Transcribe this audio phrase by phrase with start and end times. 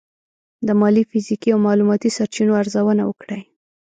[0.67, 3.41] د مالي، فزیکي او معلوماتي سرچینو ارزونه وکړئ.